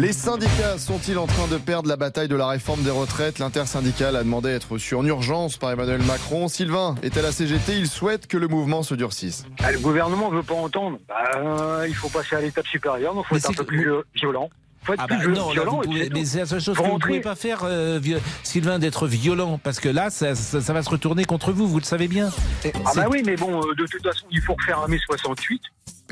Les 0.00 0.14
syndicats 0.14 0.78
sont-ils 0.78 1.18
en 1.18 1.26
train 1.26 1.46
de 1.46 1.58
perdre 1.58 1.86
la 1.86 1.96
bataille 1.96 2.26
de 2.26 2.34
la 2.34 2.48
réforme 2.48 2.80
des 2.80 2.90
retraites? 2.90 3.38
L'intersyndicale 3.38 4.16
a 4.16 4.22
demandé 4.24 4.48
à 4.48 4.52
être 4.54 4.72
reçu 4.72 4.94
en 4.94 5.04
urgence 5.04 5.58
par 5.58 5.72
Emmanuel 5.72 6.00
Macron. 6.04 6.48
Sylvain 6.48 6.94
est 7.02 7.18
à 7.18 7.22
la 7.22 7.32
CGT, 7.32 7.76
il 7.76 7.86
souhaite 7.86 8.26
que 8.26 8.38
le 8.38 8.48
mouvement 8.48 8.82
se 8.82 8.94
durcisse. 8.94 9.44
Ah, 9.62 9.70
le 9.72 9.78
gouvernement 9.78 10.30
ne 10.30 10.36
veut 10.36 10.42
pas 10.42 10.54
entendre. 10.54 10.98
Bah, 11.06 11.86
il 11.86 11.94
faut 11.94 12.08
passer 12.08 12.34
à 12.34 12.40
l'étape 12.40 12.66
supérieure, 12.66 13.14
donc 13.14 13.26
il 13.26 13.28
faut 13.28 13.34
Mais 13.34 13.40
être 13.40 13.50
un 13.50 13.52
peu 13.62 13.66
plus 13.66 13.92
euh, 13.92 14.00
violent. 14.14 14.48
Faut 14.82 14.92
être 14.94 15.00
Ah 15.02 15.06
bah 15.06 15.16
non, 15.26 15.48
là, 15.48 15.52
violent. 15.52 15.76
vous 15.76 15.82
pouvez- 15.82 16.10
mais 16.10 16.24
c'est 16.24 16.38
la 16.38 16.46
seule 16.46 16.60
chose 16.60 16.76
que 16.76 16.82
vous 16.82 16.94
ne 16.94 16.98
pouvez 16.98 17.20
pas 17.20 17.34
faire, 17.34 17.60
euh, 17.64 18.00
Sylvain, 18.42 18.78
d'être 18.78 19.06
violent, 19.06 19.60
parce 19.62 19.78
que 19.80 19.88
là, 19.88 20.10
ça, 20.10 20.34
ça- 20.34 20.60
ça 20.60 20.72
va 20.72 20.82
se 20.82 20.90
retourner 20.90 21.24
contre 21.24 21.52
vous, 21.52 21.68
vous 21.68 21.78
le 21.78 21.84
savez 21.84 22.08
bien. 22.08 22.30
Et 22.64 22.72
Ah 22.84 22.92
bah 22.94 23.06
oui, 23.10 23.22
mais 23.24 23.36
bon, 23.36 23.58
euh, 23.60 23.74
de 23.74 23.86
toute 23.86 24.02
façon, 24.02 24.26
il 24.30 24.40
faut 24.40 24.54
refaire 24.54 24.80
un 24.80 24.88
mai 24.88 24.98
68. 25.06 25.60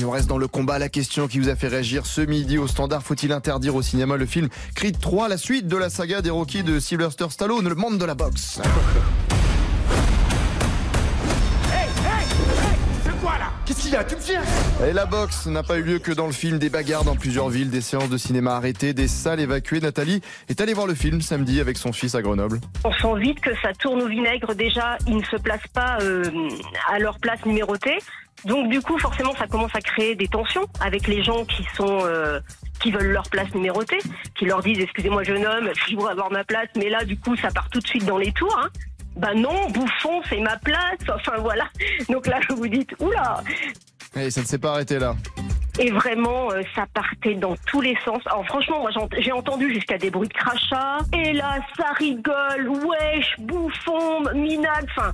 Et 0.00 0.04
on 0.04 0.10
reste 0.10 0.26
dans 0.28 0.38
le 0.38 0.48
combat. 0.48 0.78
La 0.78 0.88
question 0.88 1.28
qui 1.28 1.38
vous 1.38 1.50
a 1.50 1.56
fait 1.56 1.68
réagir 1.68 2.06
ce 2.06 2.22
midi 2.22 2.56
au 2.56 2.66
standard 2.66 3.02
faut-il 3.02 3.30
interdire 3.30 3.74
au 3.74 3.82
cinéma 3.82 4.16
le 4.16 4.24
film 4.24 4.48
Creed 4.74 4.98
3, 4.98 5.28
la 5.28 5.36
suite 5.36 5.66
de 5.68 5.76
la 5.76 5.90
saga 5.90 6.22
des 6.22 6.30
Rocky 6.30 6.62
de 6.62 6.80
Sylvester 6.80 7.26
Stallone, 7.28 7.68
le 7.68 7.74
monde 7.74 7.98
de 7.98 8.04
la 8.06 8.14
boxe? 8.14 8.60
Tu 13.82 13.88
me 13.90 14.88
Et 14.88 14.92
la 14.92 15.06
boxe 15.06 15.46
n'a 15.46 15.64
pas 15.64 15.76
eu 15.76 15.82
lieu 15.82 15.98
que 15.98 16.12
dans 16.12 16.26
le 16.26 16.32
film. 16.32 16.60
Des 16.60 16.70
bagarres 16.70 17.02
dans 17.02 17.16
plusieurs 17.16 17.48
villes, 17.48 17.68
des 17.68 17.80
séances 17.80 18.08
de 18.08 18.16
cinéma 18.16 18.54
arrêtées, 18.54 18.94
des 18.94 19.08
salles 19.08 19.40
évacuées. 19.40 19.80
Nathalie 19.80 20.22
est 20.48 20.60
allée 20.60 20.72
voir 20.72 20.86
le 20.86 20.94
film 20.94 21.20
samedi 21.20 21.60
avec 21.60 21.76
son 21.76 21.92
fils 21.92 22.14
à 22.14 22.22
Grenoble. 22.22 22.60
On 22.84 22.92
sent 22.92 23.20
vite 23.20 23.40
que 23.40 23.50
ça 23.60 23.72
tourne 23.72 24.00
au 24.02 24.06
vinaigre. 24.06 24.54
Déjà, 24.54 24.98
ils 25.08 25.16
ne 25.16 25.24
se 25.24 25.34
placent 25.34 25.66
pas 25.74 25.98
euh, 26.00 26.22
à 26.88 27.00
leur 27.00 27.18
place 27.18 27.44
numérotée. 27.44 27.98
Donc 28.44 28.68
du 28.68 28.80
coup, 28.80 28.98
forcément, 28.98 29.34
ça 29.34 29.48
commence 29.48 29.74
à 29.74 29.80
créer 29.80 30.14
des 30.14 30.28
tensions 30.28 30.66
avec 30.80 31.08
les 31.08 31.24
gens 31.24 31.44
qui 31.44 31.64
sont 31.76 32.00
euh, 32.02 32.38
qui 32.80 32.92
veulent 32.92 33.12
leur 33.12 33.28
place 33.30 33.52
numérotée, 33.54 33.98
qui 34.36 34.44
leur 34.44 34.62
disent 34.62 34.78
excusez-moi 34.78 35.22
jeune 35.24 35.44
homme, 35.44 35.70
je 35.74 35.94
voudrais 35.94 36.12
avoir 36.12 36.30
ma 36.30 36.44
place, 36.44 36.68
mais 36.76 36.88
là 36.88 37.04
du 37.04 37.18
coup, 37.18 37.36
ça 37.36 37.50
part 37.50 37.68
tout 37.68 37.80
de 37.80 37.86
suite 37.86 38.04
dans 38.04 38.18
les 38.18 38.32
tours. 38.32 38.56
Hein. 38.60 38.68
Ben 39.16 39.34
non, 39.34 39.68
bouffon, 39.70 40.20
c'est 40.28 40.40
ma 40.40 40.56
place. 40.58 40.98
Enfin 41.14 41.36
voilà. 41.40 41.64
Donc 42.08 42.26
là, 42.26 42.40
vous 42.48 42.56
vous 42.56 42.68
dites 42.68 42.90
oula. 43.00 43.42
Et 44.16 44.30
ça 44.30 44.42
ne 44.42 44.46
s'est 44.46 44.58
pas 44.58 44.72
arrêté 44.72 44.98
là. 44.98 45.14
Et 45.78 45.90
vraiment, 45.90 46.50
euh, 46.52 46.60
ça 46.74 46.84
partait 46.92 47.34
dans 47.34 47.56
tous 47.66 47.80
les 47.80 47.96
sens. 48.04 48.20
Alors 48.26 48.44
franchement, 48.46 48.80
moi 48.80 48.90
j'ai 49.18 49.32
entendu 49.32 49.72
jusqu'à 49.72 49.96
des 49.96 50.10
bruits 50.10 50.28
de 50.28 50.34
crachat. 50.34 50.98
Et 51.14 51.32
là, 51.32 51.56
ça 51.78 51.86
rigole, 51.98 52.68
wesh, 52.68 53.34
bouffon, 53.38 54.20
minade. 54.34 54.86
Enfin, 54.96 55.12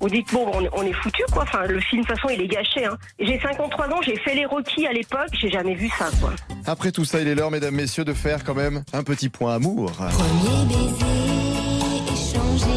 vous 0.00 0.08
dites 0.08 0.32
bon, 0.32 0.50
on, 0.54 0.62
est- 0.64 0.70
on 0.72 0.82
est 0.84 0.92
foutu 0.94 1.22
quoi. 1.32 1.42
Enfin, 1.42 1.64
le 1.66 1.78
film 1.80 2.00
de 2.02 2.06
toute 2.06 2.16
façon, 2.16 2.32
il 2.32 2.40
est 2.40 2.48
gâché. 2.48 2.86
Hein. 2.86 2.96
J'ai 3.18 3.38
53 3.40 3.88
ans, 3.92 4.00
j'ai 4.02 4.16
fait 4.16 4.34
les 4.34 4.46
Rocky 4.46 4.86
à 4.86 4.92
l'époque, 4.92 5.28
j'ai 5.38 5.50
jamais 5.50 5.74
vu 5.74 5.90
ça 5.98 6.08
quoi. 6.18 6.32
Après 6.66 6.92
tout 6.92 7.04
ça, 7.04 7.20
il 7.20 7.28
est 7.28 7.34
l'heure, 7.34 7.50
mesdames, 7.50 7.74
messieurs, 7.74 8.04
de 8.06 8.14
faire 8.14 8.42
quand 8.42 8.54
même 8.54 8.82
un 8.94 9.02
petit 9.02 9.28
point 9.28 9.54
amour. 9.56 9.92
Premier 9.92 10.64
baiser 10.66 12.10
échangé 12.10 12.72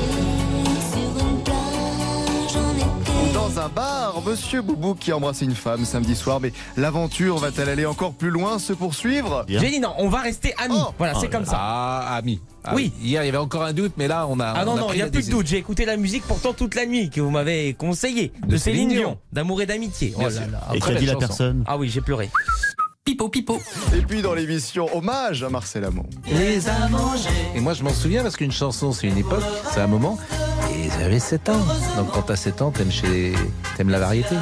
un 3.63 3.69
bar, 3.69 4.21
Monsieur 4.25 4.61
Boubou 4.61 4.93
qui 4.93 5.11
a 5.11 5.17
embrassé 5.17 5.45
une 5.45 5.55
femme 5.55 5.85
samedi 5.85 6.15
soir, 6.17 6.41
mais 6.41 6.51
l'aventure 6.75 7.37
va-t-elle 7.37 7.69
aller 7.69 7.85
encore 7.85 8.13
plus 8.13 8.29
loin, 8.29 8.59
se 8.59 8.73
poursuivre? 8.73 9.45
J'ai 9.47 9.69
dit 9.69 9.79
non, 9.79 9.93
on 9.99 10.09
va 10.09 10.19
rester 10.19 10.53
amis. 10.57 10.75
Oh. 10.77 10.91
voilà, 10.97 11.13
c'est 11.19 11.29
comme 11.29 11.45
ça. 11.45 11.57
Ah, 11.57 12.15
ami. 12.17 12.41
Ah, 12.65 12.73
Oui. 12.75 12.91
Hier, 13.01 13.23
il 13.23 13.27
y 13.27 13.29
avait 13.29 13.37
encore 13.37 13.63
un 13.63 13.71
doute, 13.71 13.93
mais 13.95 14.09
là, 14.09 14.27
on 14.27 14.39
a. 14.41 14.47
Ah 14.47 14.63
on 14.63 14.65
non, 14.65 14.75
a 14.75 14.79
non, 14.81 14.87
il 14.91 14.95
n'y 14.97 15.01
a 15.01 15.07
plus 15.07 15.27
de 15.27 15.31
doute. 15.31 15.47
J'ai 15.47 15.57
écouté 15.57 15.85
la 15.85 15.95
musique 15.95 16.23
pourtant 16.27 16.51
toute 16.51 16.75
la 16.75 16.85
nuit 16.85 17.09
que 17.09 17.21
vous 17.21 17.29
m'avez 17.29 17.73
conseillé. 17.73 18.33
De, 18.45 18.51
De 18.51 18.57
Céline 18.57 18.89
Dion, 18.89 19.17
d'amour 19.31 19.61
et 19.61 19.65
d'amitié. 19.65 20.13
Oh 20.17 20.21
là 20.23 20.29
là. 20.29 20.67
Et 20.73 20.79
qu'a 20.79 20.95
dit 20.95 21.05
la 21.05 21.15
personne? 21.15 21.63
Ah 21.65 21.77
oui, 21.77 21.87
j'ai 21.89 22.01
pleuré. 22.01 22.29
Pipo, 23.05 23.27
pipo. 23.29 23.61
Et 23.95 24.01
puis 24.01 24.21
dans 24.21 24.33
l'émission 24.33 24.87
Hommage 24.95 25.43
à 25.43 25.49
Marcel 25.49 25.83
Amont. 25.83 26.05
Les 26.25 26.69
a 26.69 26.87
mangés. 26.87 27.29
Et 27.53 27.59
moi, 27.59 27.73
je 27.73 27.83
m'en 27.83 27.93
souviens 27.93 28.23
parce 28.23 28.37
qu'une 28.37 28.51
chanson, 28.53 28.93
c'est 28.93 29.07
une 29.07 29.17
époque, 29.17 29.43
c'est 29.73 29.81
un 29.81 29.87
moment. 29.87 30.17
Et 30.75 30.89
j'avais 30.99 31.19
7 31.19 31.49
ans. 31.49 31.61
Donc, 31.97 32.11
quand 32.11 32.23
t'as 32.23 32.35
7 32.35 32.61
ans, 32.61 32.71
t'aimes 32.71 32.91
chez... 32.91 33.33
t'aimes 33.77 33.89
la 33.89 33.99
variété. 33.99 34.35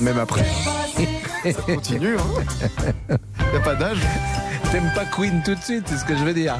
Même 0.00 0.18
après. 0.18 0.44
Ça 1.44 1.62
continue, 1.62 2.16
hein 2.16 3.16
Y 3.52 3.56
a 3.56 3.60
pas 3.60 3.74
d'âge. 3.74 4.00
T'aimes 4.70 4.92
pas 4.94 5.04
Queen 5.04 5.42
tout 5.44 5.54
de 5.54 5.62
suite, 5.62 5.84
c'est 5.86 5.98
ce 5.98 6.04
que 6.04 6.16
je 6.16 6.24
veux 6.24 6.34
dire. 6.34 6.56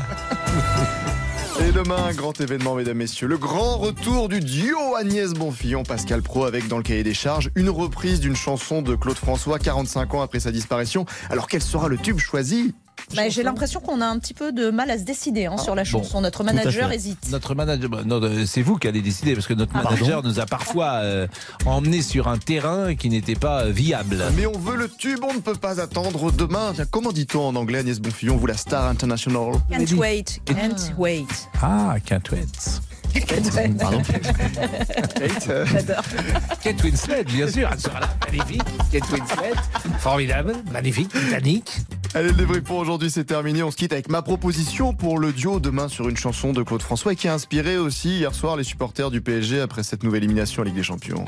Et 1.61 1.71
demain, 1.71 2.07
un 2.09 2.13
grand 2.13 2.41
événement, 2.41 2.75
mesdames, 2.75 2.97
messieurs. 2.97 3.29
Le 3.29 3.39
grand 3.39 3.77
retour 3.77 4.29
du 4.29 4.41
duo 4.41 4.97
Agnès 4.97 5.33
Bonfillon, 5.33 5.85
Pascal 5.85 6.21
Pro, 6.21 6.45
avec 6.45 6.67
dans 6.67 6.77
le 6.77 6.83
cahier 6.83 7.05
des 7.05 7.15
charges 7.15 7.51
une 7.55 7.71
reprise 7.71 8.21
d'une 8.21 8.35
chanson 8.35 8.83
de 8.83 8.97
Claude 8.97 9.17
François 9.17 9.59
45 9.59 10.15
ans 10.15 10.23
après 10.23 10.41
sa 10.41 10.51
disparition. 10.51 11.07
Alors 11.31 11.47
quel 11.47 11.63
sera 11.63 11.89
le 11.89 11.99
tube 11.99 12.19
choisi? 12.19 12.75
Bah, 13.15 13.29
J'ai 13.29 13.43
l'impression 13.43 13.81
qu'on 13.81 14.01
a 14.01 14.07
un 14.07 14.19
petit 14.19 14.35
peu 14.35 14.53
de 14.53 14.71
mal 14.71 14.91
à 14.91 14.99
se 14.99 15.05
décider 15.05 15.47
hein, 15.47 15.57
sur 15.59 15.75
la 15.75 15.85
chanson. 15.85 16.21
Notre 16.21 16.45
manager 16.45 16.93
hésite. 16.93 17.31
Notre 17.31 17.55
manager, 17.55 17.91
bah, 17.91 18.03
non, 18.05 18.21
euh, 18.23 18.45
c'est 18.47 18.63
vous 18.63 18.77
qui 18.77 18.89
allez 18.89 19.01
décider 19.03 19.35
parce 19.35 19.47
que 19.47 19.55
notre 19.55 19.73
Ah, 19.75 19.83
manager 19.83 20.23
nous 20.23 20.41
a 20.41 20.47
parfois 20.47 20.95
euh, 21.03 21.27
emmenés 21.67 22.03
sur 22.03 22.29
un 22.29 22.39
terrain 22.39 22.95
qui 22.95 23.09
n'était 23.11 23.35
pas 23.35 23.65
euh, 23.65 23.71
viable. 23.71 24.23
Mais 24.37 24.47
on 24.47 24.59
veut 24.59 24.77
le 24.77 24.89
tube, 24.89 25.21
on 25.23 25.35
ne 25.35 25.41
peut 25.41 25.55
pas 25.55 25.81
attendre 25.81 26.33
demain. 26.33 26.73
Tiens, 26.75 26.85
comment 26.91 27.13
dit-on 27.13 27.49
en 27.49 27.57
anglais 27.57 27.79
Agnès 27.81 28.01
Bonfillon, 28.01 28.37
vous 28.37 28.47
la 28.47 28.57
star 28.57 28.87
international? 28.89 29.53
Can't 29.71 29.93
wait, 29.99 30.41
can't 30.45 30.93
wait. 30.99 31.27
Ah, 31.61 31.97
can't 32.05 32.23
wait. 32.31 32.81
Can't 33.27 33.55
wait. 33.55 33.77
Pardon 33.79 34.01
Kate, 34.03 35.49
euh, 35.51 35.67
J'adore. 35.73 36.03
Kate 36.63 36.83
Winslet, 36.83 37.25
bien 37.25 37.47
sûr, 37.51 37.69
elle 37.71 37.79
sera 37.81 38.01
là, 38.01 38.09
magnifique. 38.27 38.63
Kate 38.91 39.11
Winslet, 39.11 39.53
formidable, 39.99 40.55
magnifique, 40.73 41.11
Titanic. 41.11 41.71
Allez, 42.15 42.29
le 42.29 42.35
débrief 42.35 42.63
pour 42.63 42.77
aujourd'hui, 42.77 43.11
c'est 43.11 43.25
terminé. 43.25 43.63
On 43.63 43.71
se 43.71 43.77
quitte 43.77 43.95
avec 43.95 44.11
ma 44.11 44.21
proposition 44.21 44.93
pour 44.93 45.19
le 45.19 45.33
duo 45.33 45.61
demain 45.61 45.89
sur 45.89 46.11
une 46.11 46.17
chanson 46.17 46.53
de 46.53 46.63
Claude 46.63 46.83
François 46.83 47.15
et 47.15 47.17
qui 47.17 47.27
a 47.27 47.33
inspiré 47.33 47.79
aussi 47.79 48.19
hier 48.19 48.35
soir 48.35 48.57
les 48.57 48.65
supporters 48.65 49.11
du 49.11 49.23
PSG 49.23 49.63
après 49.63 49.83
cette 49.83 50.03
nouvelle 50.03 50.25
élimination 50.25 50.61
en 50.61 50.67
Ligue 50.67 50.75
des 50.75 50.83
Champions. 50.83 51.25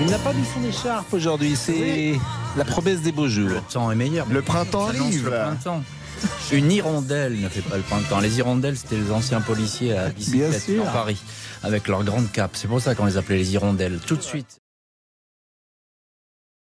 Il 0.00 0.10
n'a 0.10 0.18
pas 0.18 0.32
mis 0.32 0.44
son 0.44 0.68
écharpe 0.68 1.14
aujourd'hui, 1.14 1.54
c'est 1.54 2.14
la 2.56 2.64
promesse 2.64 3.00
des 3.00 3.12
beaux 3.12 3.28
jours. 3.28 3.48
Le 3.48 3.60
temps 3.72 3.92
est 3.92 3.94
meilleur. 3.94 4.26
Le 4.28 4.42
printemps 4.42 4.88
arrive. 4.88 5.26
Le 5.26 5.30
printemps. 5.30 5.82
Une 6.52 6.70
hirondelle 6.72 7.40
ne 7.40 7.48
fait 7.48 7.62
pas 7.62 7.76
le 7.76 7.82
printemps. 7.82 8.20
Les 8.20 8.38
hirondelles, 8.38 8.76
c'était 8.76 8.96
les 8.96 9.10
anciens 9.10 9.40
policiers 9.40 9.96
à 9.96 10.08
bicyclette 10.08 10.76
dans 10.76 10.84
Paris, 10.84 11.22
avec 11.62 11.88
leur 11.88 12.04
grande 12.04 12.30
cape. 12.32 12.52
C'est 12.54 12.68
pour 12.68 12.80
ça 12.80 12.94
qu'on 12.94 13.06
les 13.06 13.16
appelait 13.16 13.38
les 13.38 13.52
hirondelles. 13.52 13.98
Tout 14.06 14.16
de 14.16 14.22
suite. 14.22 14.60